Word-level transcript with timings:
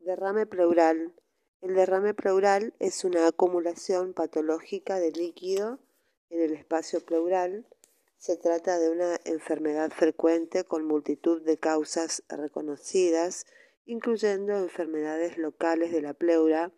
Derrame 0.00 0.46
pleural. 0.46 1.12
El 1.60 1.74
derrame 1.74 2.14
pleural 2.14 2.72
es 2.78 3.04
una 3.04 3.26
acumulación 3.26 4.14
patológica 4.14 5.00
de 5.00 5.10
líquido 5.10 5.80
en 6.30 6.40
el 6.40 6.54
espacio 6.54 7.04
pleural. 7.04 7.66
Se 8.16 8.36
trata 8.36 8.78
de 8.78 8.90
una 8.90 9.20
enfermedad 9.24 9.90
frecuente 9.90 10.64
con 10.64 10.86
multitud 10.86 11.42
de 11.42 11.58
causas 11.58 12.22
reconocidas, 12.28 13.44
incluyendo 13.86 14.56
enfermedades 14.56 15.36
locales 15.36 15.90
de 15.90 16.00
la 16.00 16.14
pleura, 16.14 16.72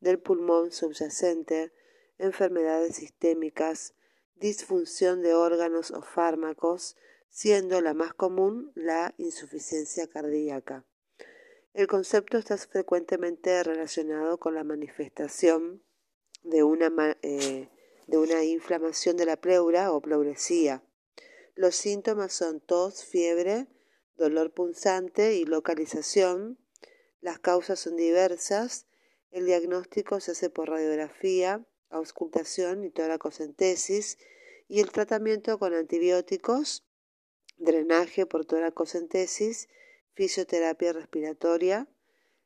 del 0.00 0.20
pulmón 0.20 0.70
subyacente, 0.70 1.72
enfermedades 2.18 2.96
sistémicas, 2.96 3.94
disfunción 4.36 5.22
de 5.22 5.34
órganos 5.34 5.90
o 5.90 6.02
fármacos, 6.02 6.96
siendo 7.28 7.80
la 7.80 7.94
más 7.94 8.14
común 8.14 8.70
la 8.74 9.12
insuficiencia 9.18 10.06
cardíaca. 10.06 10.84
El 11.72 11.86
concepto 11.86 12.36
está 12.36 12.56
frecuentemente 12.58 13.62
relacionado 13.62 14.38
con 14.38 14.54
la 14.54 14.64
manifestación 14.64 15.82
de 16.42 16.64
una, 16.64 17.16
eh, 17.22 17.68
de 18.08 18.18
una 18.18 18.42
inflamación 18.44 19.16
de 19.16 19.26
la 19.26 19.36
pleura 19.36 19.92
o 19.92 20.00
pleuresía. 20.00 20.82
Los 21.54 21.76
síntomas 21.76 22.32
son 22.32 22.60
tos, 22.60 23.04
fiebre, 23.04 23.68
dolor 24.16 24.52
punzante 24.52 25.36
y 25.36 25.44
localización. 25.44 26.58
Las 27.20 27.38
causas 27.38 27.78
son 27.78 27.96
diversas. 27.96 28.86
El 29.30 29.46
diagnóstico 29.46 30.18
se 30.18 30.32
hace 30.32 30.50
por 30.50 30.70
radiografía, 30.70 31.64
auscultación 31.88 32.84
y 32.84 32.90
toracocentesis 32.90 34.18
y 34.66 34.80
el 34.80 34.90
tratamiento 34.90 35.58
con 35.58 35.74
antibióticos, 35.74 36.84
drenaje 37.58 38.26
por 38.26 38.44
toracocentesis 38.44 39.68
fisioterapia 40.20 40.92
respiratoria. 40.92 41.88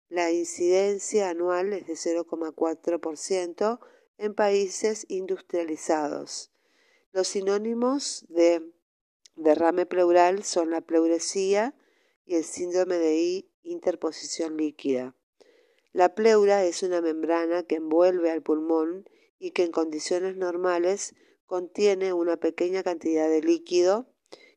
La 0.08 0.30
incidencia 0.30 1.28
anual 1.28 1.72
es 1.72 1.88
de 1.88 1.94
0,4% 1.94 3.80
en 4.16 4.34
países 4.34 5.06
industrializados. 5.08 6.52
Los 7.10 7.26
sinónimos 7.26 8.26
de 8.28 8.62
derrame 9.34 9.86
pleural 9.86 10.44
son 10.44 10.70
la 10.70 10.82
pleuresía 10.82 11.74
y 12.24 12.36
el 12.36 12.44
síndrome 12.44 12.96
de 12.98 13.48
interposición 13.64 14.56
líquida. 14.56 15.16
La 15.92 16.14
pleura 16.14 16.64
es 16.64 16.84
una 16.84 17.00
membrana 17.00 17.64
que 17.64 17.74
envuelve 17.74 18.30
al 18.30 18.42
pulmón 18.42 19.10
y 19.40 19.50
que 19.50 19.64
en 19.64 19.72
condiciones 19.72 20.36
normales 20.36 21.16
contiene 21.46 22.12
una 22.12 22.36
pequeña 22.36 22.84
cantidad 22.84 23.28
de 23.28 23.42
líquido 23.42 24.13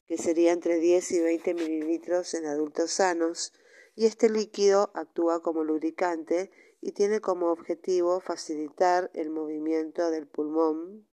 que 0.08 0.18
sería 0.18 0.54
entre 0.54 0.80
10 0.80 1.12
y 1.12 1.20
20 1.20 1.54
mililitros 1.54 2.34
en 2.34 2.46
adultos 2.46 2.92
sanos, 2.92 3.54
y 3.96 4.06
este 4.06 4.30
líquido 4.30 4.92
actúa 4.94 5.42
como 5.42 5.64
lubricante 5.64 6.52
y 6.82 6.92
tiene 6.92 7.20
como 7.20 7.48
objetivo 7.48 8.20
facilitar 8.20 9.10
el 9.14 9.30
movimiento 9.30 10.12
del 10.12 10.28
pulmón 10.28 11.08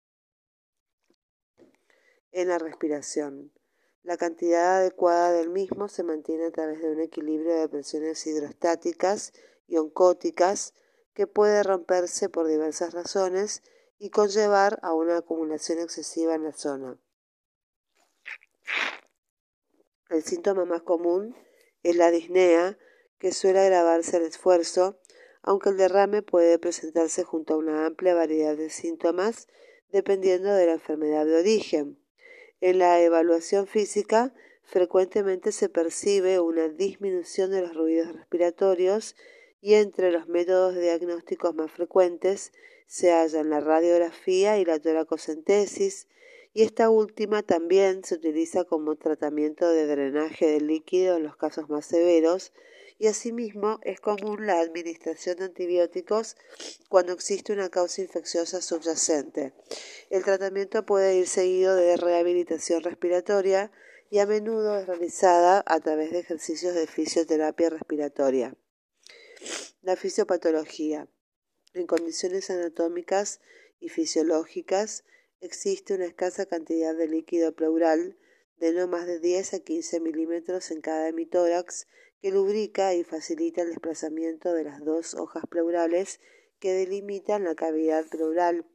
en 2.32 2.48
la 2.48 2.58
respiración. 2.58 3.52
La 4.02 4.16
cantidad 4.16 4.78
adecuada 4.78 5.32
del 5.32 5.50
mismo 5.50 5.88
se 5.88 6.02
mantiene 6.02 6.46
a 6.46 6.50
través 6.50 6.80
de 6.80 6.90
un 6.90 7.00
equilibrio 7.00 7.54
de 7.54 7.68
presiones 7.68 8.26
hidrostáticas 8.26 9.34
y 9.66 9.76
oncóticas 9.76 10.74
que 11.12 11.26
puede 11.26 11.62
romperse 11.62 12.30
por 12.30 12.46
diversas 12.46 12.94
razones 12.94 13.62
y 13.98 14.08
conllevar 14.08 14.78
a 14.82 14.94
una 14.94 15.18
acumulación 15.18 15.80
excesiva 15.80 16.34
en 16.34 16.44
la 16.44 16.52
zona. 16.52 16.98
El 20.08 20.22
síntoma 20.22 20.64
más 20.64 20.82
común 20.82 21.36
es 21.82 21.96
la 21.96 22.10
disnea, 22.10 22.78
que 23.18 23.32
suele 23.32 23.60
agravarse 23.60 24.16
al 24.16 24.22
esfuerzo, 24.22 24.98
aunque 25.42 25.70
el 25.70 25.76
derrame 25.76 26.22
puede 26.22 26.58
presentarse 26.58 27.22
junto 27.22 27.54
a 27.54 27.58
una 27.58 27.86
amplia 27.86 28.14
variedad 28.14 28.56
de 28.56 28.70
síntomas 28.70 29.48
dependiendo 29.92 30.54
de 30.54 30.66
la 30.66 30.72
enfermedad 30.72 31.26
de 31.26 31.36
origen. 31.36 31.98
En 32.60 32.78
la 32.78 33.00
evaluación 33.00 33.66
física 33.66 34.34
frecuentemente 34.62 35.52
se 35.52 35.68
percibe 35.68 36.40
una 36.40 36.68
disminución 36.68 37.50
de 37.50 37.62
los 37.62 37.74
ruidos 37.74 38.12
respiratorios 38.12 39.16
y 39.60 39.74
entre 39.74 40.10
los 40.12 40.28
métodos 40.28 40.74
diagnósticos 40.76 41.54
más 41.54 41.70
frecuentes 41.70 42.52
se 42.86 43.12
hallan 43.12 43.50
la 43.50 43.60
radiografía 43.60 44.58
y 44.58 44.64
la 44.64 44.78
toracocentesis, 44.78 46.08
y 46.52 46.62
esta 46.62 46.90
última 46.90 47.42
también 47.42 48.04
se 48.04 48.16
utiliza 48.16 48.64
como 48.64 48.96
tratamiento 48.96 49.68
de 49.68 49.86
drenaje 49.86 50.46
de 50.46 50.60
líquido 50.60 51.16
en 51.16 51.22
los 51.22 51.36
casos 51.36 51.68
más 51.68 51.86
severos 51.86 52.52
y 52.98 53.06
asimismo 53.06 53.78
es 53.82 54.00
común 54.00 54.46
la 54.46 54.60
administración 54.60 55.38
de 55.38 55.44
antibióticos 55.44 56.36
cuando 56.88 57.12
existe 57.12 57.52
una 57.52 57.70
causa 57.70 58.02
infecciosa 58.02 58.60
subyacente. 58.60 59.54
El 60.10 60.22
tratamiento 60.24 60.84
puede 60.84 61.16
ir 61.16 61.26
seguido 61.26 61.76
de 61.76 61.96
rehabilitación 61.96 62.82
respiratoria 62.82 63.70
y 64.10 64.18
a 64.18 64.26
menudo 64.26 64.78
es 64.78 64.86
realizada 64.86 65.62
a 65.66 65.80
través 65.80 66.10
de 66.10 66.18
ejercicios 66.18 66.74
de 66.74 66.86
fisioterapia 66.86 67.70
respiratoria. 67.70 68.54
La 69.82 69.96
fisiopatología. 69.96 71.08
En 71.72 71.86
condiciones 71.86 72.50
anatómicas 72.50 73.40
y 73.78 73.88
fisiológicas, 73.88 75.04
existe 75.40 75.94
una 75.94 76.06
escasa 76.06 76.46
cantidad 76.46 76.94
de 76.94 77.08
líquido 77.08 77.54
pleural 77.54 78.16
de 78.58 78.72
no 78.72 78.86
más 78.88 79.06
de 79.06 79.18
10 79.18 79.54
a 79.54 79.60
15 79.60 80.00
milímetros 80.00 80.70
en 80.70 80.80
cada 80.80 81.08
hemitórax 81.08 81.86
que 82.20 82.30
lubrica 82.30 82.94
y 82.94 83.04
facilita 83.04 83.62
el 83.62 83.70
desplazamiento 83.70 84.52
de 84.52 84.64
las 84.64 84.84
dos 84.84 85.14
hojas 85.14 85.44
pleurales 85.48 86.20
que 86.58 86.74
delimitan 86.74 87.44
la 87.44 87.54
cavidad 87.54 88.06
pleural. 88.06 88.66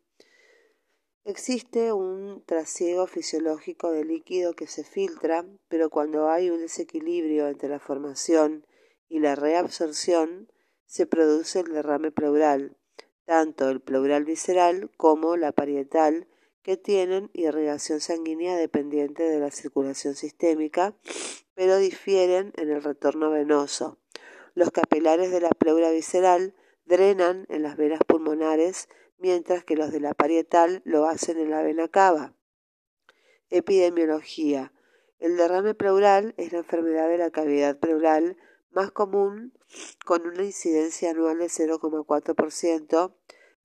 Existe 1.24 1.94
un 1.94 2.44
trasiego 2.46 3.08
fisiológico 3.08 3.92
de 3.92 4.03
líquido 4.03 4.53
que 4.53 4.68
se 4.68 4.84
filtra, 4.84 5.46
pero 5.68 5.90
cuando 5.90 6.30
hay 6.30 6.50
un 6.50 6.62
desequilibrio 6.62 7.47
entre 7.47 7.70
la 7.70 7.80
formación 7.80 8.66
y 9.08 9.20
la 9.20 9.36
reabsorción, 9.36 10.52
se 10.86 11.06
produce 11.06 11.59
el 11.59 11.74
derrame 11.74 12.12
pleural, 12.12 12.78
tanto 13.26 13.70
el 13.70 13.82
pleural 13.82 14.24
visceral 14.24 14.92
como 14.97 15.36
la 15.36 15.52
parietal, 15.52 16.28
que 16.66 16.78
tienen 16.78 17.30
irrigación 17.34 18.02
sanguínea 18.02 18.58
dependiente 18.58 19.22
de 19.22 19.40
la 19.40 19.52
circulación 19.52 20.16
sistémica, 20.16 20.96
pero 21.53 21.78
difieren 21.78 22.53
en 22.58 22.72
el 22.72 22.81
retorno 22.81 23.30
venoso. 23.30 24.00
Los 24.56 24.72
capilares 24.72 25.30
de 25.30 25.42
la 25.42 25.52
pleura 25.52 25.92
visceral 25.92 26.56
drenan 26.86 27.46
en 27.50 27.62
las 27.62 27.78
venas 27.78 28.00
pulmonares, 28.08 28.90
mientras 29.20 29.64
que 29.64 29.76
los 29.76 29.92
de 29.92 30.00
la 30.00 30.16
parietal 30.16 30.81
lo 30.86 31.06
hacen 31.06 31.38
en 31.38 31.52
la 31.52 31.62
vena 31.62 31.88
cava. 31.88 32.34
Epidemiología. 33.52 34.74
El 35.20 35.38
derrame 35.38 35.76
pleural 35.76 36.34
es 36.38 36.52
la 36.52 36.58
enfermedad 36.58 37.08
de 37.09 37.20
la 37.20 37.30
cavidad 37.30 37.78
pleural 37.78 38.38
más 38.72 38.90
común, 38.90 39.53
con 40.03 40.26
una 40.26 40.44
incidencia 40.44 41.12
anual 41.12 41.38
de 41.38 41.46
0,4% 41.46 43.14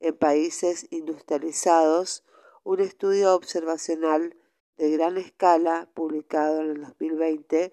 en 0.00 0.18
países 0.18 0.86
industrializados 0.90 2.24
un 2.64 2.80
estudio 2.80 3.34
observacional 3.34 4.36
de 4.76 4.90
gran 4.90 5.16
escala 5.16 5.88
publicado 5.94 6.60
en 6.60 6.70
el 6.70 6.80
2020 6.82 7.72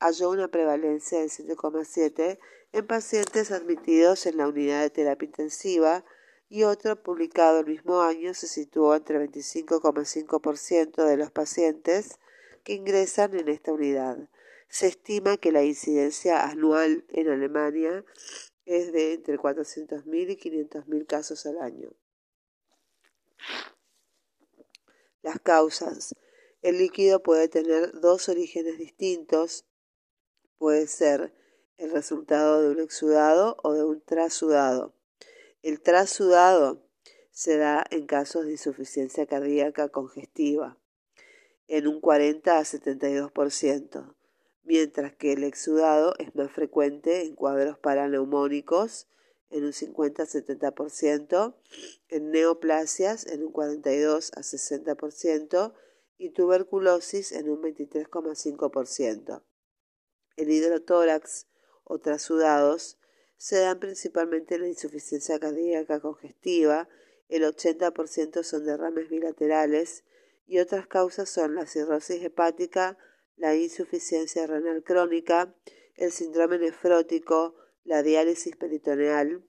halló 0.00 0.30
una 0.30 0.48
prevalencia 0.48 1.20
de 1.20 1.26
7,7 1.26 2.38
en 2.72 2.86
pacientes 2.86 3.50
admitidos 3.50 4.26
en 4.26 4.36
la 4.36 4.48
unidad 4.48 4.82
de 4.82 4.90
terapia 4.90 5.26
intensiva 5.26 6.04
y 6.48 6.62
otro 6.64 7.02
publicado 7.02 7.60
el 7.60 7.66
mismo 7.66 8.02
año 8.02 8.34
se 8.34 8.46
situó 8.46 8.94
entre 8.94 9.18
25,5% 9.18 11.04
de 11.04 11.16
los 11.16 11.30
pacientes 11.30 12.18
que 12.62 12.74
ingresan 12.74 13.34
en 13.34 13.48
esta 13.48 13.72
unidad. 13.72 14.28
Se 14.68 14.88
estima 14.88 15.36
que 15.36 15.52
la 15.52 15.64
incidencia 15.64 16.44
anual 16.44 17.04
en 17.08 17.28
Alemania 17.28 18.04
es 18.64 18.92
de 18.92 19.14
entre 19.14 19.38
400.000 19.38 20.30
y 20.30 20.36
500.000 20.36 21.06
casos 21.06 21.46
al 21.46 21.58
año. 21.58 21.90
Las 25.26 25.40
causas. 25.40 26.14
El 26.62 26.78
líquido 26.78 27.20
puede 27.20 27.48
tener 27.48 27.98
dos 27.98 28.28
orígenes 28.28 28.78
distintos. 28.78 29.66
Puede 30.56 30.86
ser 30.86 31.34
el 31.78 31.90
resultado 31.90 32.62
de 32.62 32.70
un 32.70 32.78
exudado 32.78 33.56
o 33.64 33.72
de 33.72 33.82
un 33.82 34.00
trasudado. 34.00 34.94
El 35.64 35.80
trasudado 35.80 36.86
se 37.32 37.56
da 37.56 37.84
en 37.90 38.06
casos 38.06 38.44
de 38.44 38.52
insuficiencia 38.52 39.26
cardíaca 39.26 39.88
congestiva, 39.88 40.78
en 41.66 41.88
un 41.88 42.00
40 42.00 42.56
a 42.56 42.62
72%, 42.62 44.14
mientras 44.62 45.12
que 45.16 45.32
el 45.32 45.42
exudado 45.42 46.14
es 46.20 46.36
más 46.36 46.52
frecuente 46.52 47.22
en 47.22 47.34
cuadros 47.34 47.80
paraneumónicos 47.80 49.08
en 49.50 49.64
un 49.64 49.72
50-70%, 49.72 51.54
en 52.08 52.30
neoplasias 52.30 53.26
en 53.26 53.44
un 53.44 53.52
42 53.52 54.32
a 54.34 54.40
60% 54.40 55.74
y 56.18 56.30
tuberculosis 56.30 57.32
en 57.32 57.50
un 57.50 57.62
23,5%. 57.62 59.42
El 60.36 60.50
hidrotórax 60.50 61.46
o 61.84 61.98
trasudados 61.98 62.98
se 63.36 63.58
dan 63.60 63.78
principalmente 63.78 64.56
en 64.56 64.62
la 64.62 64.68
insuficiencia 64.68 65.38
cardíaca 65.38 66.00
congestiva, 66.00 66.88
el 67.28 67.42
80% 67.42 68.42
son 68.42 68.64
derrames 68.64 69.08
bilaterales 69.08 70.04
y 70.46 70.58
otras 70.58 70.86
causas 70.86 71.28
son 71.28 71.54
la 71.54 71.66
cirrosis 71.66 72.22
hepática, 72.22 72.96
la 73.36 73.54
insuficiencia 73.56 74.46
renal 74.46 74.82
crónica, 74.82 75.54
el 75.96 76.12
síndrome 76.12 76.58
nefrótico, 76.58 77.56
la 77.86 78.02
diálisis 78.02 78.56
peritoneal. 78.56 79.44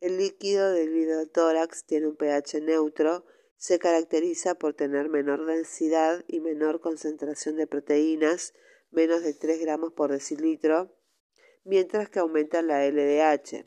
El 0.00 0.18
líquido 0.18 0.72
del 0.72 0.96
hidrotórax 0.96 1.84
tiene 1.84 2.08
un 2.08 2.16
pH 2.16 2.60
neutro, 2.60 3.24
se 3.56 3.78
caracteriza 3.78 4.56
por 4.56 4.74
tener 4.74 5.08
menor 5.08 5.46
densidad 5.46 6.24
y 6.28 6.40
menor 6.40 6.80
concentración 6.80 7.56
de 7.56 7.66
proteínas, 7.66 8.54
menos 8.90 9.22
de 9.22 9.32
3 9.34 9.60
gramos 9.60 9.92
por 9.92 10.12
decilitro, 10.12 10.94
mientras 11.64 12.10
que 12.10 12.18
aumenta 12.18 12.62
la 12.62 12.86
LDH. 12.86 13.66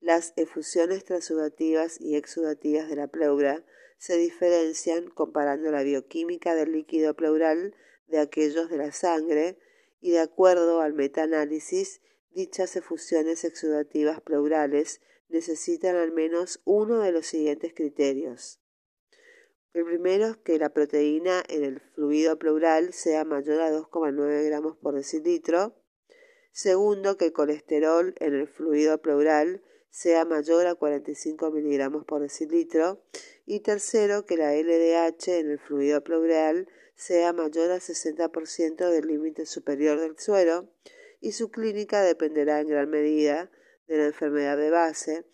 Las 0.00 0.32
efusiones 0.36 1.04
transudativas 1.04 2.00
y 2.00 2.16
exudativas 2.16 2.88
de 2.88 2.96
la 2.96 3.08
pleura 3.08 3.64
se 3.98 4.16
diferencian 4.16 5.10
comparando 5.10 5.70
la 5.70 5.82
bioquímica 5.82 6.54
del 6.54 6.72
líquido 6.72 7.14
pleural 7.14 7.74
de 8.06 8.18
aquellos 8.18 8.70
de 8.70 8.78
la 8.78 8.92
sangre 8.92 9.58
y 10.00 10.10
de 10.12 10.20
acuerdo 10.20 10.80
al 10.80 10.94
metaanálisis, 10.94 12.00
dichas 12.32 12.76
efusiones 12.76 13.44
exudativas 13.44 14.20
pleurales 14.20 15.00
necesitan 15.28 15.96
al 15.96 16.12
menos 16.12 16.60
uno 16.64 17.00
de 17.00 17.12
los 17.12 17.26
siguientes 17.26 17.72
criterios. 17.74 18.60
El 19.72 19.84
primero 19.84 20.26
es 20.26 20.36
que 20.36 20.58
la 20.58 20.70
proteína 20.70 21.44
en 21.48 21.62
el 21.62 21.80
fluido 21.80 22.38
pleural 22.38 22.92
sea 22.92 23.24
mayor 23.24 23.60
a 23.60 23.70
2,9 23.70 24.44
gramos 24.44 24.76
por 24.76 24.94
decilitro. 24.94 25.76
Segundo, 26.50 27.16
que 27.16 27.26
el 27.26 27.32
colesterol 27.32 28.14
en 28.18 28.34
el 28.34 28.48
fluido 28.48 29.00
pleural 29.00 29.62
sea 29.88 30.24
mayor 30.24 30.66
a 30.66 30.74
45 30.74 31.52
miligramos 31.52 32.04
por 32.04 32.20
decilitro. 32.20 33.00
Y 33.46 33.60
tercero, 33.60 34.26
que 34.26 34.36
la 34.36 34.54
LDH 34.54 35.38
en 35.38 35.50
el 35.52 35.60
fluido 35.60 36.02
pleural 36.02 36.68
sea 36.96 37.32
mayor 37.32 37.70
al 37.70 37.80
60% 37.80 38.90
del 38.90 39.06
límite 39.06 39.46
superior 39.46 40.00
del 40.00 40.18
suero 40.18 40.68
y 41.20 41.32
su 41.32 41.50
clínica 41.50 42.02
dependerá 42.02 42.60
en 42.60 42.68
gran 42.68 42.90
medida 42.90 43.50
de 43.86 43.98
la 43.98 44.06
enfermedad 44.06 44.56
de 44.56 44.70
base 44.70 45.26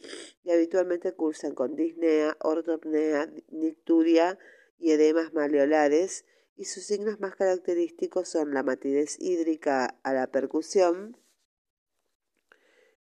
y 0.44 0.50
habitualmente 0.50 1.12
cursan 1.12 1.55
con 1.55 1.77
disnea, 1.77 2.37
ortopnea, 2.41 3.31
nicturia 3.49 4.38
y 4.79 4.93
edemas 4.93 5.33
maleolares 5.33 6.25
y 6.56 6.65
sus 6.65 6.85
signos 6.85 7.21
más 7.21 7.37
característicos 7.37 8.29
son 8.29 8.55
la 8.55 8.62
matidez 8.62 9.17
hídrica 9.21 9.99
a 10.03 10.15
la 10.15 10.31
percusión, 10.31 11.19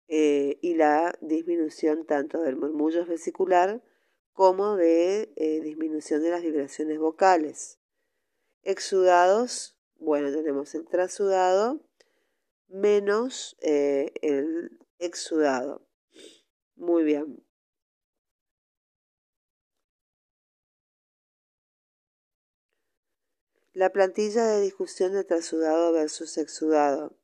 eh, 0.07 0.59
y 0.61 0.75
la 0.75 1.17
disminución 1.19 2.05
tanto 2.05 2.41
del 2.41 2.57
murmullo 2.57 3.07
vesicular 3.07 3.81
como 4.33 4.75
de 4.75 5.33
eh, 5.35 5.61
disminución 5.61 6.21
de 6.21 6.29
las 6.29 6.43
vibraciones 6.43 6.99
vocales. 6.99 7.79
Exudados, 8.61 9.79
bueno, 9.97 10.31
tenemos 10.31 10.75
el 10.75 10.85
trasudado 10.85 11.81
menos 12.67 13.57
eh, 13.61 14.11
el 14.21 14.79
exudado. 14.99 15.87
Muy 16.75 17.03
bien. 17.03 17.45
La 23.73 23.91
plantilla 23.91 24.45
de 24.45 24.61
discusión 24.61 25.13
de 25.13 25.25
trasudado 25.25 25.91
versus 25.91 26.37
exudado. 26.37 27.17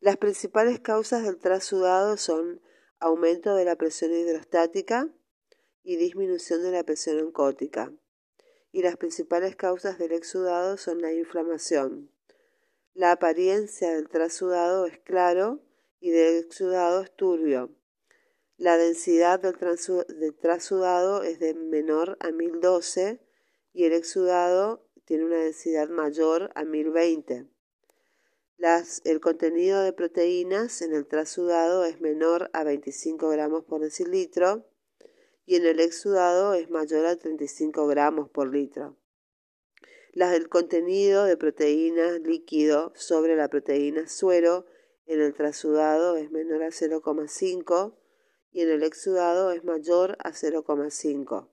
Las 0.00 0.16
principales 0.16 0.80
causas 0.80 1.24
del 1.24 1.38
trasudado 1.38 2.16
son 2.16 2.62
aumento 3.00 3.54
de 3.54 3.64
la 3.64 3.76
presión 3.76 4.12
hidrostática 4.12 5.08
y 5.88 5.96
disminución 5.96 6.62
de 6.62 6.70
la 6.70 6.84
presión 6.84 7.18
oncótica. 7.18 7.90
Y 8.72 8.82
las 8.82 8.98
principales 8.98 9.56
causas 9.56 9.98
del 9.98 10.12
exudado 10.12 10.76
son 10.76 11.00
la 11.00 11.14
inflamación. 11.14 12.12
La 12.92 13.12
apariencia 13.12 13.94
del 13.94 14.10
trasudado 14.10 14.84
es 14.84 14.98
claro 14.98 15.62
y 15.98 16.10
del 16.10 16.44
exudado 16.44 17.00
es 17.00 17.16
turbio. 17.16 17.74
La 18.58 18.76
densidad 18.76 19.40
del, 19.40 19.56
del 20.18 20.34
trasudado 20.34 21.22
es 21.22 21.38
de 21.38 21.54
menor 21.54 22.18
a 22.20 22.32
1012 22.32 23.20
y 23.72 23.84
el 23.84 23.94
exudado 23.94 24.86
tiene 25.06 25.24
una 25.24 25.38
densidad 25.38 25.88
mayor 25.88 26.50
a 26.54 26.66
1020 26.66 27.48
el 29.04 29.20
contenido 29.20 29.82
de 29.82 29.92
proteínas 29.92 30.82
en 30.82 30.92
el 30.92 31.06
trasudado 31.06 31.84
es 31.84 32.00
menor 32.00 32.50
a 32.52 32.64
25 32.64 33.28
gramos 33.28 33.64
por 33.64 33.80
decilitro 33.82 34.66
y 35.48 35.56
en 35.56 35.64
el 35.64 35.80
exudado 35.80 36.52
es 36.52 36.68
mayor 36.68 37.06
a 37.06 37.16
35 37.16 37.86
gramos 37.86 38.28
por 38.28 38.52
litro. 38.52 38.98
el 40.12 40.48
contenido 40.50 41.24
de 41.24 41.38
proteínas 41.38 42.20
líquido 42.20 42.92
sobre 42.94 43.34
la 43.34 43.48
proteína 43.48 44.08
suero 44.08 44.66
en 45.06 45.22
el 45.22 45.32
trasudado 45.32 46.16
es 46.16 46.30
menor 46.30 46.64
a 46.64 46.68
0,5 46.68 47.94
y 48.52 48.60
en 48.60 48.68
el 48.68 48.82
exudado 48.82 49.50
es 49.50 49.64
mayor 49.64 50.18
a 50.22 50.32
0,5. 50.32 51.48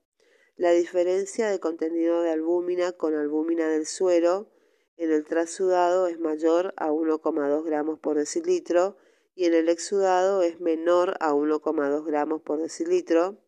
La 0.56 0.72
diferencia 0.72 1.48
de 1.48 1.58
contenido 1.58 2.20
de 2.20 2.32
albúmina 2.32 2.92
con 2.92 3.14
albúmina 3.14 3.66
del 3.70 3.86
suero 3.86 4.52
en 4.98 5.10
el 5.10 5.24
trasudado 5.24 6.06
es 6.06 6.20
mayor 6.20 6.74
a 6.76 6.90
1,2 6.90 7.64
gramos 7.64 7.98
por 7.98 8.18
decilitro 8.18 8.98
y 9.34 9.46
en 9.46 9.54
el 9.54 9.70
exudado 9.70 10.42
es 10.42 10.60
menor 10.60 11.16
a 11.20 11.32
1,2 11.32 12.04
gramos 12.04 12.42
por 12.42 12.60
decilitro. 12.60 13.38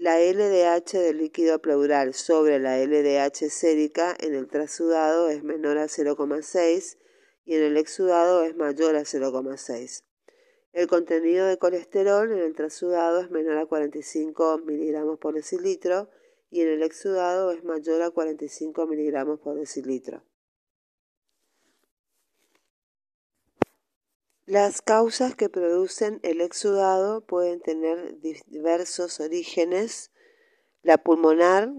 La 0.00 0.18
LDH 0.18 0.92
del 0.98 1.18
líquido 1.18 1.60
pleural 1.60 2.14
sobre 2.14 2.58
la 2.58 2.78
LDH 2.78 3.50
sérica 3.50 4.16
en 4.18 4.34
el 4.34 4.48
trasudado 4.48 5.28
es 5.28 5.44
menor 5.44 5.76
a 5.76 5.88
0,6 5.88 6.96
y 7.44 7.54
en 7.54 7.62
el 7.64 7.76
exudado 7.76 8.42
es 8.42 8.56
mayor 8.56 8.96
a 8.96 9.02
0,6. 9.02 10.04
El 10.72 10.86
contenido 10.86 11.46
de 11.46 11.58
colesterol 11.58 12.32
en 12.32 12.38
el 12.38 12.54
trasudado 12.54 13.20
es 13.20 13.30
menor 13.30 13.58
a 13.58 13.66
45 13.66 14.62
miligramos 14.64 15.18
por 15.18 15.34
decilitro 15.34 16.08
y 16.48 16.62
en 16.62 16.68
el 16.68 16.82
exudado 16.82 17.50
es 17.50 17.62
mayor 17.62 18.00
a 18.00 18.10
45 18.10 18.86
miligramos 18.86 19.38
por 19.40 19.56
decilitro. 19.56 20.24
Las 24.50 24.82
causas 24.82 25.36
que 25.36 25.48
producen 25.48 26.18
el 26.24 26.40
exudado 26.40 27.20
pueden 27.20 27.60
tener 27.60 28.18
diversos 28.20 29.20
orígenes. 29.20 30.10
La 30.82 30.98
pulmonar, 30.98 31.72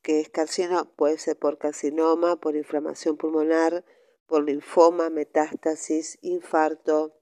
que 0.00 0.20
es 0.20 0.28
carcinoma, 0.28 0.84
puede 0.94 1.18
ser 1.18 1.36
por 1.36 1.58
carcinoma, 1.58 2.36
por 2.36 2.54
inflamación 2.54 3.16
pulmonar, 3.16 3.84
por 4.28 4.44
linfoma, 4.44 5.10
metástasis, 5.10 6.20
infarto, 6.22 7.18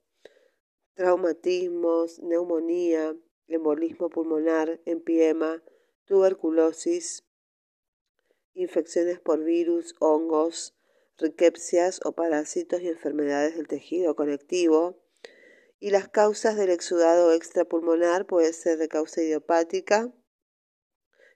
traumatismos, 0.93 2.19
neumonía, 2.19 3.15
embolismo 3.47 4.11
pulmonar, 4.11 4.79
empiema, 4.85 5.63
tuberculosis, 6.05 7.25
infecciones 8.53 9.19
por 9.19 9.43
virus, 9.43 9.95
hongos, 9.97 10.75
riquepsias 11.21 12.01
o 12.03 12.11
parásitos 12.13 12.81
y 12.81 12.89
enfermedades 12.89 13.55
del 13.55 13.67
tejido 13.67 14.15
conectivo. 14.15 14.99
Y 15.79 15.91
las 15.91 16.09
causas 16.09 16.57
del 16.57 16.69
exudado 16.69 17.31
extrapulmonar 17.33 18.25
pueden 18.25 18.53
ser 18.53 18.77
de 18.77 18.87
causa 18.87 19.21
idiopática, 19.21 20.13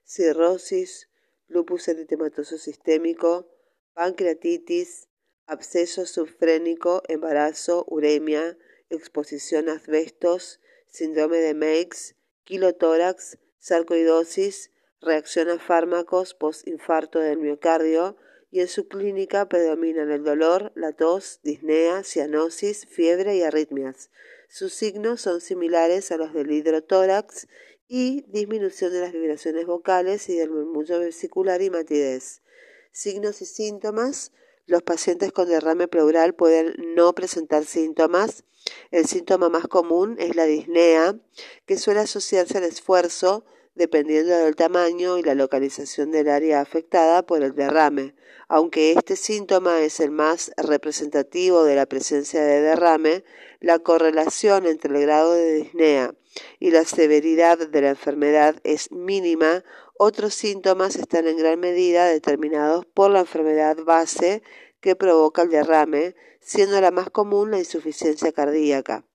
cirrosis, 0.04 1.08
lupus 1.48 1.88
eritematoso 1.88 2.58
sistémico, 2.58 3.48
pancreatitis, 3.94 5.08
absceso 5.46 6.06
subfrénico, 6.06 7.02
embarazo, 7.08 7.84
uremia, 7.88 8.58
exposición 8.90 9.68
a 9.68 9.74
asbestos, 9.74 10.60
síndrome 10.86 11.38
de 11.38 11.54
Meigs, 11.54 12.14
quilotórax, 12.44 13.38
sarcoidosis, 13.58 14.70
reacción 15.00 15.48
a 15.50 15.58
fármacos 15.58 16.34
postinfarto 16.34 17.18
del 17.18 17.38
miocardio 17.38 18.16
y 18.56 18.60
en 18.60 18.68
su 18.68 18.88
clínica 18.88 19.50
predominan 19.50 20.10
el 20.10 20.24
dolor, 20.24 20.72
la 20.74 20.92
tos, 20.92 21.40
disnea, 21.42 22.02
cianosis, 22.02 22.86
fiebre 22.86 23.36
y 23.36 23.42
arritmias. 23.42 24.08
Sus 24.48 24.72
signos 24.72 25.20
son 25.20 25.42
similares 25.42 26.10
a 26.10 26.16
los 26.16 26.32
del 26.32 26.50
hidrotórax 26.50 27.48
y 27.86 28.22
disminución 28.28 28.94
de 28.94 29.02
las 29.02 29.12
vibraciones 29.12 29.66
vocales 29.66 30.30
y 30.30 30.36
del 30.36 30.48
murmullo 30.48 31.00
vesicular 31.00 31.60
y 31.60 31.68
matidez. 31.68 32.40
Signos 32.92 33.42
y 33.42 33.44
síntomas. 33.44 34.32
Los 34.64 34.82
pacientes 34.82 35.32
con 35.32 35.50
derrame 35.50 35.86
pleural 35.86 36.34
pueden 36.34 36.94
no 36.94 37.14
presentar 37.14 37.66
síntomas. 37.66 38.44
El 38.90 39.04
síntoma 39.04 39.50
más 39.50 39.68
común 39.68 40.16
es 40.18 40.34
la 40.34 40.46
disnea, 40.46 41.20
que 41.66 41.76
suele 41.76 42.00
asociarse 42.00 42.56
al 42.56 42.64
esfuerzo, 42.64 43.44
dependiendo 43.76 44.36
del 44.36 44.56
tamaño 44.56 45.18
y 45.18 45.22
la 45.22 45.34
localización 45.34 46.10
del 46.10 46.28
área 46.28 46.60
afectada 46.60 47.24
por 47.24 47.42
el 47.42 47.54
derrame. 47.54 48.14
Aunque 48.48 48.92
este 48.92 49.16
síntoma 49.16 49.80
es 49.80 50.00
el 50.00 50.10
más 50.10 50.50
representativo 50.56 51.64
de 51.64 51.76
la 51.76 51.86
presencia 51.86 52.42
de 52.42 52.60
derrame, 52.60 53.24
la 53.60 53.78
correlación 53.78 54.66
entre 54.66 54.94
el 54.94 55.02
grado 55.02 55.32
de 55.32 55.52
disnea 55.54 56.14
y 56.58 56.70
la 56.70 56.84
severidad 56.84 57.58
de 57.68 57.80
la 57.80 57.90
enfermedad 57.90 58.56
es 58.64 58.90
mínima, 58.90 59.64
otros 59.98 60.34
síntomas 60.34 60.96
están 60.96 61.26
en 61.26 61.38
gran 61.38 61.58
medida 61.58 62.06
determinados 62.06 62.84
por 62.86 63.10
la 63.10 63.20
enfermedad 63.20 63.76
base 63.84 64.42
que 64.80 64.96
provoca 64.96 65.42
el 65.42 65.50
derrame, 65.50 66.14
siendo 66.40 66.80
la 66.80 66.90
más 66.90 67.10
común 67.10 67.50
la 67.50 67.58
insuficiencia 67.58 68.30
cardíaca. 68.32 69.05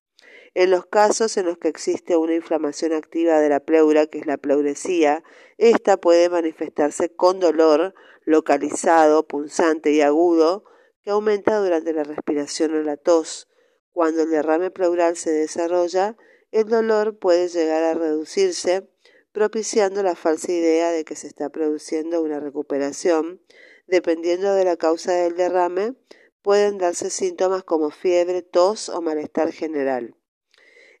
En 0.54 0.70
los 0.70 0.84
casos 0.84 1.38
en 1.38 1.46
los 1.46 1.56
que 1.56 1.68
existe 1.68 2.16
una 2.18 2.34
inflamación 2.34 2.92
activa 2.92 3.40
de 3.40 3.48
la 3.48 3.60
pleura, 3.60 4.06
que 4.06 4.18
es 4.18 4.26
la 4.26 4.36
pleuresía, 4.36 5.24
esta 5.56 5.96
puede 5.96 6.28
manifestarse 6.28 7.08
con 7.14 7.40
dolor 7.40 7.94
localizado, 8.24 9.26
punzante 9.26 9.92
y 9.92 10.02
agudo, 10.02 10.64
que 11.02 11.10
aumenta 11.10 11.58
durante 11.58 11.94
la 11.94 12.04
respiración 12.04 12.74
o 12.74 12.82
la 12.82 12.98
tos. 12.98 13.48
Cuando 13.92 14.22
el 14.22 14.30
derrame 14.30 14.70
pleural 14.70 15.16
se 15.16 15.30
desarrolla, 15.30 16.18
el 16.50 16.68
dolor 16.68 17.18
puede 17.18 17.48
llegar 17.48 17.82
a 17.84 17.94
reducirse, 17.94 18.86
propiciando 19.32 20.02
la 20.02 20.16
falsa 20.16 20.52
idea 20.52 20.90
de 20.90 21.04
que 21.04 21.16
se 21.16 21.28
está 21.28 21.48
produciendo 21.48 22.20
una 22.20 22.40
recuperación. 22.40 23.40
Dependiendo 23.86 24.52
de 24.54 24.66
la 24.66 24.76
causa 24.76 25.12
del 25.12 25.34
derrame, 25.34 25.94
pueden 26.42 26.76
darse 26.76 27.08
síntomas 27.08 27.64
como 27.64 27.90
fiebre, 27.90 28.42
tos 28.42 28.90
o 28.90 29.00
malestar 29.00 29.50
general. 29.50 30.14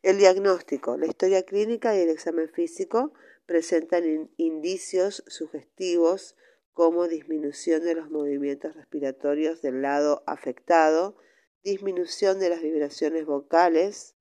El 0.02 0.18
diagnóstico, 0.18 0.96
la 0.96 1.06
historia 1.06 1.44
clínica 1.44 1.96
y 1.96 2.00
el 2.00 2.08
examen 2.08 2.48
físico 2.48 3.12
presentan 3.46 4.30
indicios 4.36 5.22
sugestivos 5.28 6.36
como 6.72 7.06
disminución 7.06 7.84
de 7.84 7.94
los 7.94 8.10
movimientos 8.10 8.74
respiratorios 8.74 9.62
del 9.62 9.80
lado 9.80 10.24
afectado, 10.26 11.16
disminución 11.62 12.40
de 12.40 12.48
las 12.48 12.62
vibraciones 12.62 13.26
vocales, 13.26 14.16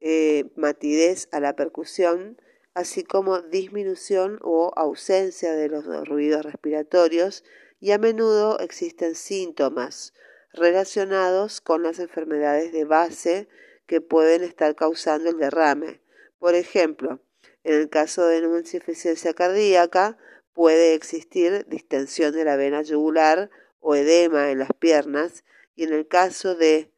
eh, 0.00 0.50
matidez 0.56 1.28
a 1.32 1.40
la 1.40 1.56
percusión, 1.56 2.38
así 2.74 3.02
como 3.02 3.40
disminución 3.40 4.38
o 4.42 4.72
ausencia 4.76 5.54
de 5.54 5.68
los 5.68 5.86
ruidos 6.06 6.44
respiratorios 6.44 7.44
y 7.80 7.92
a 7.92 7.98
menudo 7.98 8.58
existen 8.58 9.14
síntomas 9.14 10.12
relacionados 10.52 11.62
con 11.62 11.82
las 11.82 11.98
enfermedades 11.98 12.72
de 12.72 12.84
base 12.84 13.48
que 13.86 14.00
pueden 14.00 14.42
estar 14.42 14.74
causando 14.74 15.30
el 15.30 15.38
derrame. 15.38 16.00
Por 16.38 16.54
ejemplo, 16.54 17.20
en 17.64 17.74
el 17.74 17.88
caso 17.88 18.26
de 18.26 18.46
una 18.46 18.58
insuficiencia 18.58 19.34
cardíaca, 19.34 20.18
puede 20.52 20.94
existir 20.94 21.66
distensión 21.68 22.32
de 22.32 22.44
la 22.44 22.56
vena 22.56 22.82
yugular 22.82 23.50
o 23.80 23.94
edema 23.94 24.50
en 24.50 24.58
las 24.58 24.72
piernas 24.78 25.44
y 25.74 25.84
en 25.84 25.92
el 25.92 26.08
caso 26.08 26.54
de 26.54 26.90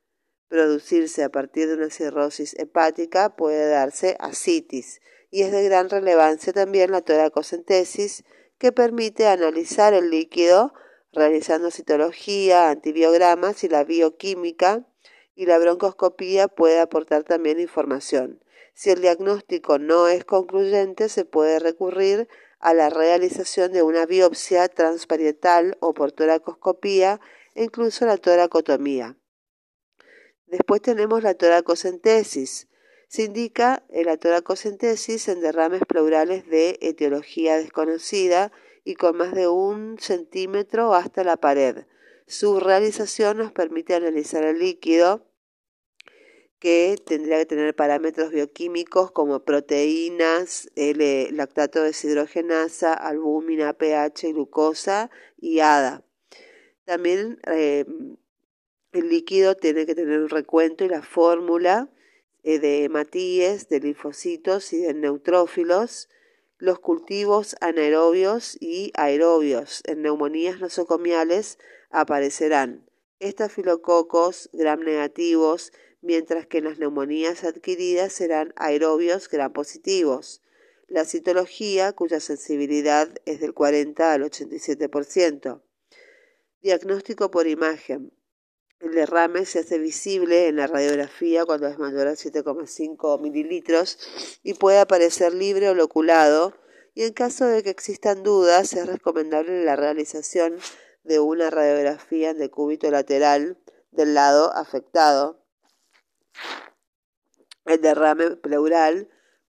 producirse 0.48 1.22
a 1.22 1.28
partir 1.28 1.68
de 1.68 1.74
una 1.74 1.90
cirrosis 1.90 2.54
hepática 2.58 3.36
puede 3.36 3.68
darse 3.68 4.16
ascitis 4.18 5.00
y 5.30 5.42
es 5.42 5.52
de 5.52 5.64
gran 5.64 5.90
relevancia 5.90 6.52
también 6.52 6.90
la 6.90 7.02
toracocentesis 7.02 8.24
que 8.56 8.72
permite 8.72 9.26
analizar 9.26 9.92
el 9.92 10.10
líquido 10.10 10.72
realizando 11.12 11.70
citología, 11.70 12.70
antibiogramas 12.70 13.62
y 13.64 13.68
la 13.68 13.84
bioquímica 13.84 14.86
y 15.38 15.46
la 15.46 15.56
broncoscopía 15.60 16.48
puede 16.48 16.80
aportar 16.80 17.22
también 17.22 17.60
información. 17.60 18.42
Si 18.74 18.90
el 18.90 19.00
diagnóstico 19.00 19.78
no 19.78 20.08
es 20.08 20.24
concluyente, 20.24 21.08
se 21.08 21.24
puede 21.24 21.60
recurrir 21.60 22.26
a 22.58 22.74
la 22.74 22.90
realización 22.90 23.70
de 23.70 23.84
una 23.84 24.04
biopsia 24.04 24.66
transparietal 24.66 25.76
o 25.78 25.94
por 25.94 26.10
toracoscopía 26.10 27.20
e 27.54 27.62
incluso 27.62 28.04
la 28.04 28.16
toracotomía. 28.16 29.16
Después 30.46 30.82
tenemos 30.82 31.22
la 31.22 31.34
toracocentesis. 31.34 32.66
Se 33.06 33.22
indica 33.22 33.84
en 33.90 34.06
la 34.06 34.16
toracocentesis 34.16 35.28
en 35.28 35.40
derrames 35.40 35.82
pleurales 35.86 36.48
de 36.48 36.80
etiología 36.80 37.58
desconocida 37.58 38.50
y 38.82 38.96
con 38.96 39.16
más 39.16 39.32
de 39.34 39.46
un 39.46 40.00
centímetro 40.00 40.94
hasta 40.94 41.22
la 41.22 41.36
pared. 41.36 41.84
Su 42.26 42.58
realización 42.58 43.38
nos 43.38 43.52
permite 43.52 43.94
analizar 43.94 44.42
el 44.42 44.58
líquido 44.58 45.27
que 46.58 46.96
tendría 47.04 47.38
que 47.38 47.46
tener 47.46 47.74
parámetros 47.74 48.30
bioquímicos 48.30 49.12
como 49.12 49.44
proteínas, 49.44 50.70
el 50.74 51.36
lactato 51.36 51.82
deshidrogenasa, 51.82 52.92
albúmina, 52.92 53.72
pH, 53.74 54.32
glucosa 54.32 55.10
y 55.36 55.60
ADA. 55.60 56.04
También 56.84 57.38
eh, 57.46 57.84
el 58.92 59.08
líquido 59.08 59.54
tiene 59.54 59.86
que 59.86 59.94
tener 59.94 60.20
un 60.20 60.28
recuento 60.28 60.84
y 60.84 60.88
la 60.88 61.02
fórmula 61.02 61.90
eh, 62.42 62.58
de 62.58 62.84
hematíes, 62.84 63.68
de 63.68 63.80
linfocitos 63.80 64.72
y 64.72 64.78
de 64.78 64.94
neutrófilos, 64.94 66.08
los 66.58 66.80
cultivos 66.80 67.54
anaerobios 67.60 68.56
y 68.60 68.90
aerobios 68.94 69.82
en 69.86 70.02
neumonías 70.02 70.58
nosocomiales 70.60 71.58
aparecerán 71.90 72.84
estafilococos 73.20 74.50
gram 74.52 74.80
negativos, 74.80 75.72
mientras 76.00 76.46
que 76.46 76.58
en 76.58 76.64
las 76.64 76.78
neumonías 76.78 77.44
adquiridas 77.44 78.12
serán 78.12 78.52
aerobios 78.56 79.28
gram 79.28 79.52
positivos. 79.52 80.42
La 80.86 81.04
citología, 81.04 81.92
cuya 81.92 82.20
sensibilidad 82.20 83.08
es 83.26 83.40
del 83.40 83.54
40 83.54 84.12
al 84.12 84.22
87%. 84.22 85.60
Diagnóstico 86.62 87.30
por 87.30 87.46
imagen. 87.46 88.12
El 88.80 88.94
derrame 88.94 89.44
se 89.44 89.58
hace 89.58 89.78
visible 89.78 90.46
en 90.46 90.56
la 90.56 90.68
radiografía 90.68 91.44
cuando 91.44 91.66
es 91.66 91.78
mayor 91.78 92.06
a 92.06 92.12
7,5 92.12 93.20
mililitros 93.20 93.98
y 94.44 94.54
puede 94.54 94.78
aparecer 94.78 95.34
libre 95.34 95.68
o 95.68 95.74
loculado 95.74 96.54
y 96.94 97.02
en 97.02 97.12
caso 97.12 97.46
de 97.46 97.62
que 97.62 97.70
existan 97.70 98.22
dudas 98.22 98.72
es 98.72 98.86
recomendable 98.86 99.64
la 99.64 99.76
realización 99.76 100.58
de 101.04 101.20
una 101.20 101.50
radiografía 101.50 102.30
en 102.30 102.38
decúbito 102.38 102.90
lateral 102.90 103.58
del 103.90 104.14
lado 104.14 104.52
afectado. 104.54 105.44
El 107.64 107.80
derrame 107.80 108.36
pleural 108.36 109.08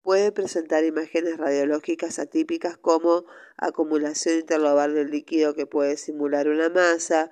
puede 0.08 0.32
presentar 0.32 0.86
imágenes 0.86 1.38
radiológicas 1.38 2.17
atípicas 2.17 2.77
como 2.77 3.25
acumulación 3.58 4.39
interlobar 4.39 4.94
del 4.94 5.12
líquido 5.12 5.53
que 5.53 5.65
puede 5.65 5.98
simular 5.98 6.48
una 6.48 6.70
masa, 6.70 7.29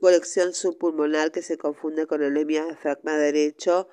colección 0.00 0.52
subpulmonar 0.52 1.30
que 1.30 1.42
se 1.42 1.56
confunde 1.56 2.08
con 2.08 2.24
el 2.24 2.36
hemidiafragma 2.36 3.16
derecho, 3.16 3.88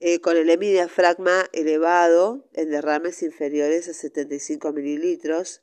eh, 0.00 0.20
con 0.20 0.36
el 0.36 0.50
hemidiafragma 0.50 1.46
elevado 1.52 2.48
en 2.52 2.70
derrames 2.70 3.22
inferiores 3.22 3.88
a 3.88 3.94
75 3.94 4.72
mililitros, 4.72 5.62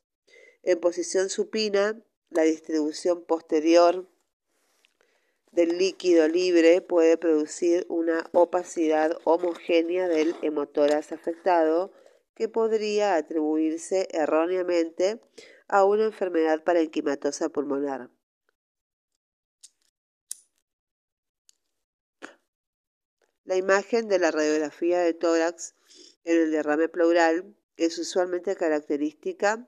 en 0.64 0.80
posición 0.80 1.30
supina, 1.30 2.02
la 2.30 2.44
distribución 2.44 3.26
posterior 3.26 4.10
del 5.54 5.78
líquido 5.78 6.28
libre 6.28 6.82
puede 6.82 7.16
producir 7.16 7.86
una 7.88 8.28
opacidad 8.34 9.20
homogénea 9.24 10.08
del 10.08 10.36
hemotoras 10.42 11.12
afectado 11.12 11.92
que 12.36 12.50
podría 12.50 13.16
atribuirse 13.16 14.08
erróneamente 14.12 15.22
a 15.68 15.86
una 15.86 16.06
enfermedad 16.06 16.64
parenquimatosa 16.64 17.50
pulmonar. 17.50 18.10
La 23.44 23.56
imagen 23.56 24.08
de 24.08 24.18
la 24.18 24.32
radiografía 24.32 25.02
de 25.02 25.14
tórax 25.14 25.76
en 26.24 26.42
el 26.42 26.52
derrame 26.52 26.90
pleural 26.90 27.56
es 27.78 28.00
usualmente 28.00 28.56
característica 28.56 29.68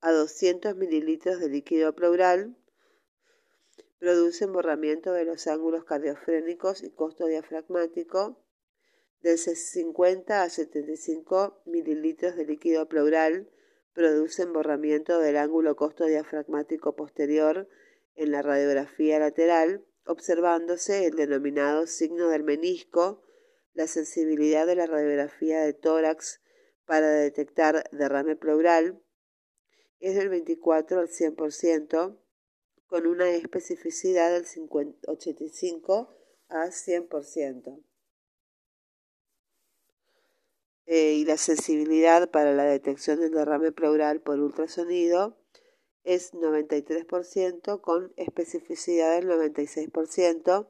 a 0.00 0.10
200 0.10 0.74
mililitros 0.74 1.38
de 1.38 1.48
líquido 1.48 1.94
pleural 1.94 2.56
produce 3.98 4.44
emborramiento 4.44 5.12
de 5.12 5.24
los 5.24 5.46
ángulos 5.46 5.84
cardiofrénicos 5.84 6.82
y 6.82 6.90
costo 6.90 7.26
diafragmático 7.26 8.42
de 9.20 9.36
50 9.38 10.42
a 10.42 10.48
75 10.48 11.62
mililitros 11.64 12.36
de 12.36 12.44
líquido 12.44 12.88
pleural 12.88 13.50
produce 13.92 14.42
emborramiento 14.42 15.18
del 15.20 15.36
ángulo 15.38 15.74
costo 15.74 16.04
diafragmático 16.04 16.94
posterior 16.94 17.68
en 18.14 18.30
la 18.30 18.42
radiografía 18.42 19.18
lateral, 19.18 19.84
observándose 20.04 21.06
el 21.06 21.16
denominado 21.16 21.86
signo 21.86 22.28
del 22.28 22.44
menisco, 22.44 23.22
la 23.72 23.86
sensibilidad 23.86 24.66
de 24.66 24.76
la 24.76 24.86
radiografía 24.86 25.60
de 25.60 25.72
tórax 25.72 26.42
para 26.84 27.10
detectar 27.10 27.88
derrame 27.90 28.36
pleural 28.36 29.02
es 29.98 30.14
del 30.14 30.28
24 30.28 31.00
al 31.00 31.08
100%, 31.08 32.18
con 32.86 33.06
una 33.06 33.28
especificidad 33.30 34.32
del 34.32 34.44
85 35.06 36.14
a 36.48 36.66
100%. 36.70 37.82
eh, 40.86 41.14
y 41.14 41.24
la 41.24 41.36
sensibilidad 41.36 42.30
para 42.30 42.52
la 42.52 42.64
detección 42.64 43.20
del 43.20 43.32
derrame 43.32 43.72
pleural 43.72 44.20
por 44.20 44.38
ultrasonido 44.38 45.36
es 46.04 46.32
93% 46.32 47.80
con 47.80 48.12
especificidad 48.16 49.16
del 49.16 49.28
96% 49.28 50.68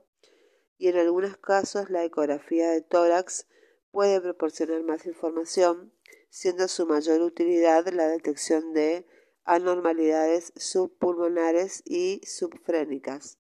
y 0.79 0.89
en 0.89 0.97
algunos 0.97 1.37
casos 1.37 1.91
la 1.91 2.05
ecografía 2.05 2.71
de 2.71 2.81
tórax 2.81 3.47
puede 3.91 4.21
proporcionar 4.21 4.83
más 4.83 5.07
información, 5.07 5.93
siendo 6.31 6.69
su 6.69 6.87
mayor 6.87 7.21
utilidad 7.21 7.87
la 7.89 8.09
detección 8.09 8.73
de 8.73 9.07
anormalidades 9.47 10.53
subpulmonares 10.57 11.83
y 11.87 12.21
subfrénicas. 12.27 13.39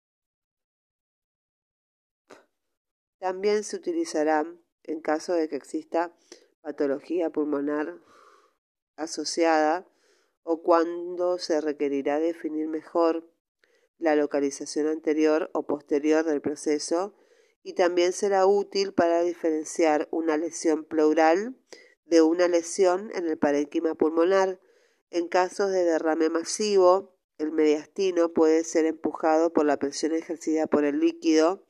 También 3.20 3.64
se 3.64 3.78
utilizará 3.78 4.46
en 4.84 5.02
caso 5.02 5.34
de 5.34 5.48
que 5.48 5.56
exista 5.56 6.14
patología 6.62 7.30
pulmonar 7.30 8.00
asociada 8.98 9.88
o 10.44 10.62
cuando 10.62 11.38
se 11.38 11.62
requerirá 11.62 12.20
definir 12.20 12.68
mejor 12.68 13.30
la 13.98 14.16
localización 14.16 14.88
anterior 14.88 15.50
o 15.54 15.66
posterior 15.66 16.26
del 16.26 16.42
proceso 16.42 17.16
y 17.64 17.74
también 17.76 18.12
será 18.12 18.46
útil 18.46 18.94
para 18.94 19.22
diferenciar 19.22 20.10
una 20.12 20.36
lesión 20.36 20.84
pleural 20.84 21.56
de 22.06 22.22
una 22.22 22.50
lesión 22.50 23.10
en 23.16 23.28
el 23.28 23.38
parénquima 23.38 23.96
pulmonar. 23.96 24.60
En 25.14 25.28
casos 25.28 25.70
de 25.70 25.84
derrame 25.84 26.32
masivo, 26.32 27.14
el 27.38 27.52
mediastino 27.52 28.34
puede 28.34 28.64
ser 28.64 28.86
empujado 28.86 29.54
por 29.54 29.64
la 29.64 29.78
presión 29.78 30.12
ejercida 30.12 30.66
por 30.66 30.86
el 30.86 31.00
líquido, 31.00 31.64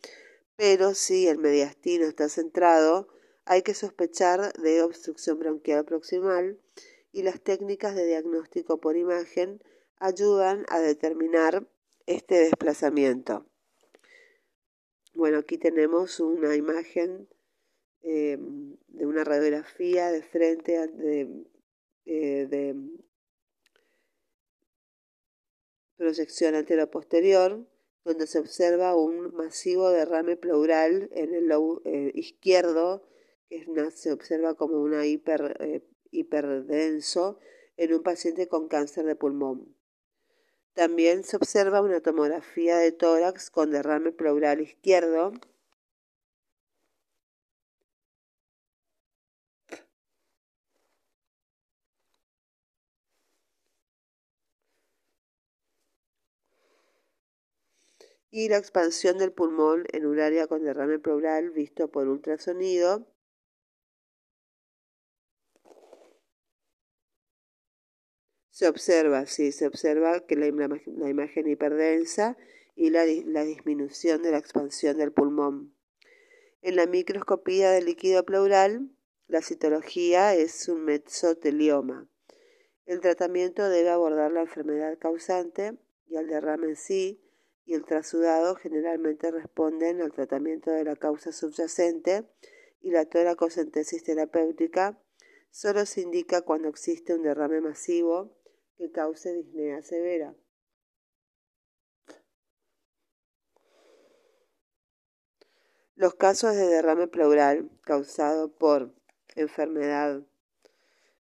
pero 0.56 0.94
si 0.94 1.28
el 1.28 1.40
mediastino 1.40 2.06
está 2.06 2.30
centrado, 2.30 3.10
hay 3.44 3.62
que 3.62 3.74
sospechar 3.74 4.54
de 4.54 4.82
obstrucción 4.82 5.40
bronquial 5.40 5.84
proximal 5.84 6.58
y 7.12 7.24
las 7.24 7.42
técnicas 7.42 7.96
de 7.96 8.06
diagnóstico 8.06 8.80
por 8.80 8.96
imagen 8.96 9.62
ayudan 9.98 10.66
a 10.70 10.80
determinar 10.80 11.68
este 12.06 12.36
desplazamiento. 12.36 13.46
Bueno, 15.16 15.40
aquí 15.40 15.58
tenemos 15.58 16.22
una 16.22 16.56
imagen 16.56 17.28
eh, 18.04 18.38
de 18.88 19.06
una 19.06 19.26
radiografía 19.26 20.12
de 20.12 20.24
frente 20.24 20.80
eh, 22.06 22.48
de 22.50 22.76
proyección 26.04 26.54
antero-posterior, 26.54 27.66
donde 28.04 28.28
se 28.28 28.38
observa 28.38 28.94
un 28.94 29.34
masivo 29.34 29.90
derrame 29.90 30.36
pleural 30.36 31.10
en 31.14 31.34
el 31.34 31.48
lobo 31.48 31.82
eh, 31.86 32.12
izquierdo, 32.14 33.08
que 33.48 33.92
se 33.92 34.12
observa 34.12 34.56
como 34.56 34.82
una 34.82 35.06
hiper, 35.06 35.82
hiperdenso 36.12 37.40
en 37.78 37.94
un 37.94 38.04
paciente 38.04 38.50
con 38.50 38.68
cáncer 38.68 39.06
de 39.06 39.16
pulmón. 39.16 39.76
También 40.74 41.24
se 41.24 41.38
observa 41.38 41.82
una 41.82 42.02
tomografía 42.02 42.78
de 42.78 42.92
tórax 42.92 43.50
con 43.50 43.72
derrame 43.72 44.12
pleural 44.12 44.60
izquierdo. 44.60 45.32
Y 58.36 58.50
la 58.50 58.58
expansión 58.58 59.20
del 59.20 59.32
pulmón 59.32 59.86
en 59.94 60.08
un 60.08 60.20
área 60.20 60.48
con 60.48 60.64
derrame 60.64 60.98
pleural 60.98 61.52
visto 61.52 61.92
por 61.92 62.08
ultrasonido 62.08 63.06
se 68.50 68.68
observa, 68.68 69.28
sí, 69.28 69.52
se 69.52 69.68
observa 69.68 70.26
que 70.26 70.36
la, 70.36 70.48
imagen 70.48 71.48
hiperdensa 71.48 72.36
y 72.76 72.90
la, 72.90 73.04
disminución 73.04 74.24
de 74.24 74.32
la 74.32 74.40
expansión 74.40 74.98
del 74.98 75.12
pulmón. 75.12 75.76
En 76.64 76.76
la 76.76 76.88
microscopía 76.88 77.70
del 77.70 77.86
líquido 77.86 78.26
pleural, 78.26 78.90
la 79.28 79.44
citología 79.44 80.34
es 80.34 80.68
un 80.70 80.86
mesotelioma. 80.86 82.10
El 82.88 83.00
tratamiento 83.00 83.70
debe 83.70 83.90
abordar 83.90 84.32
la 84.32 84.42
enfermedad 84.42 84.98
causante 84.98 85.78
y 86.08 86.16
al 86.16 86.26
derrame 86.26 86.70
en 86.70 86.76
sí, 86.76 87.23
y 87.66 87.74
el 87.74 87.86
trasudado 87.86 88.56
generalmente 88.56 89.32
responden 89.32 90.02
al 90.02 90.12
tratamiento 90.12 90.72
de 90.72 90.84
la 90.84 90.96
causa 90.96 91.32
subyacente 91.32 92.28
y 92.82 92.92
la 92.92 93.06
toracocentesis 93.06 94.04
terapéutica 94.04 95.00
solo 95.50 95.86
se 95.86 96.02
indica 96.02 96.42
cuando 96.42 96.68
existe 96.68 97.14
un 97.14 97.24
derrame 97.24 97.62
masivo 97.62 98.36
que 98.78 98.92
cause 98.92 99.34
disnea 99.34 99.82
severa. 99.82 100.36
Los 105.96 106.16
casos 106.16 106.56
de 106.56 106.68
derrame 106.68 107.08
pleural 107.08 107.70
causado 107.82 108.52
por 108.52 108.94
enfermedad 109.36 110.24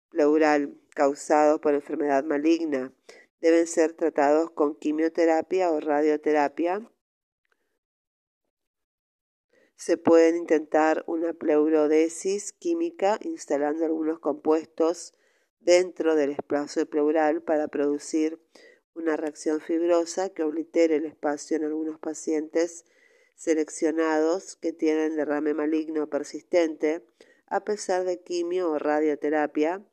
pleural 0.09 0.75
causado 0.95 1.61
por 1.61 1.75
enfermedad 1.75 2.25
maligna 2.25 2.93
deben 3.43 3.67
ser 3.67 3.93
tratados 3.93 4.53
con 4.53 4.77
quimioterapia 4.77 5.73
o 5.73 5.81
radioterapia. 5.81 6.89
Se 9.75 9.97
pueden 9.97 10.37
intentar 10.37 11.03
una 11.09 11.33
pleurodesis 11.33 12.53
química 12.53 13.19
instalando 13.21 13.85
algunos 13.85 14.21
compuestos 14.21 15.15
dentro 15.59 16.15
del 16.15 16.31
espacio 16.31 16.89
pleural 16.89 17.43
para 17.43 17.67
producir 17.67 18.41
una 18.95 19.17
reacción 19.17 19.61
fibrosa 19.61 20.29
que 20.29 20.45
oblitere 20.45 20.97
el 20.97 21.05
espacio 21.05 21.57
en 21.57 21.65
algunos 21.65 21.99
pacientes 21.99 22.85
seleccionados 23.35 24.55
que 24.55 24.73
tienen 24.73 25.17
derrame 25.17 25.53
maligno 25.53 26.09
persistente 26.09 27.05
a 27.47 27.65
pesar 27.65 28.05
de 28.05 28.23
quimio 28.23 28.71
o 28.71 28.79
radioterapia 28.79 29.85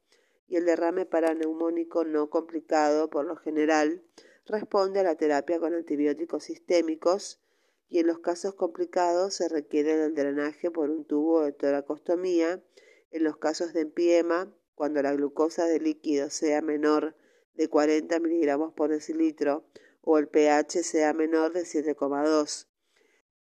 y 0.50 0.58
el 0.58 0.66
derrame 0.66 1.06
paraneumónico 1.06 2.04
no 2.04 2.30
complicado 2.30 3.10
por 3.10 3.26
lo 3.26 3.36
general 3.36 4.04
responde 4.46 5.00
a 5.00 5.04
la 5.04 5.16
terapia 5.16 5.60
con 5.60 5.76
antibióticos 5.76 6.44
sistémicos 6.44 7.40
y 7.88 8.00
en 8.00 8.08
los 8.08 8.20
casos 8.20 8.56
complicados 8.56 9.36
se 9.36 9.48
requiere 9.48 10.04
el 10.04 10.16
drenaje 10.16 10.72
por 10.72 10.90
un 10.90 11.06
tubo 11.06 11.44
de 11.44 11.52
toracostomía 11.52 12.64
en 13.12 13.24
los 13.24 13.38
casos 13.38 13.74
de 13.74 13.82
empiema 13.82 14.52
cuando 14.74 15.02
la 15.04 15.14
glucosa 15.14 15.66
del 15.66 15.84
líquido 15.84 16.30
sea 16.30 16.62
menor 16.62 17.16
de 17.54 17.68
40 17.68 18.20
miligramos 18.20 18.74
por 18.74 18.90
decilitro 18.90 19.66
o 20.02 20.18
el 20.18 20.28
pH 20.28 20.84
sea 20.84 21.14
menor 21.14 21.54
de 21.54 21.62
7,2. 21.62 22.68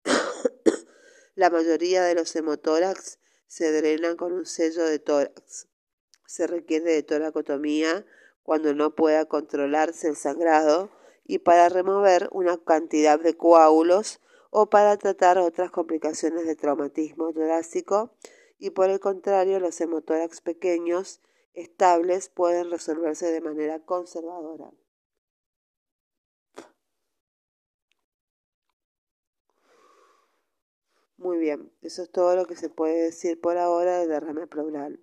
la 1.34 1.50
mayoría 1.50 2.04
de 2.04 2.14
los 2.14 2.34
hemotórax 2.36 3.18
se 3.46 3.72
drenan 3.72 4.16
con 4.16 4.32
un 4.32 4.46
sello 4.46 4.84
de 4.84 4.98
tórax. 4.98 5.71
Se 6.32 6.46
requiere 6.46 6.90
de 6.90 7.02
toracotomía 7.02 8.06
cuando 8.42 8.72
no 8.72 8.94
pueda 8.94 9.26
controlarse 9.26 10.08
el 10.08 10.16
sangrado 10.16 10.88
y 11.26 11.40
para 11.40 11.68
remover 11.68 12.30
una 12.32 12.56
cantidad 12.56 13.20
de 13.20 13.36
coágulos 13.36 14.18
o 14.48 14.70
para 14.70 14.96
tratar 14.96 15.36
otras 15.36 15.70
complicaciones 15.70 16.46
de 16.46 16.56
traumatismo 16.56 17.34
torácico 17.34 18.14
y 18.58 18.70
por 18.70 18.88
el 18.88 18.98
contrario 18.98 19.60
los 19.60 19.78
hemotórax 19.78 20.40
pequeños 20.40 21.20
estables 21.52 22.30
pueden 22.30 22.70
resolverse 22.70 23.30
de 23.30 23.42
manera 23.42 23.80
conservadora. 23.80 24.72
Muy 31.18 31.36
bien, 31.36 31.70
eso 31.82 32.02
es 32.02 32.10
todo 32.10 32.34
lo 32.36 32.46
que 32.46 32.56
se 32.56 32.70
puede 32.70 33.02
decir 33.02 33.38
por 33.38 33.58
ahora 33.58 33.98
de 33.98 34.06
derrame 34.06 34.46
pleural. 34.46 34.98